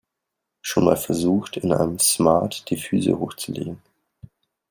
[0.63, 3.79] Schon mal versucht, in einem Smart die Füße hochzulegen?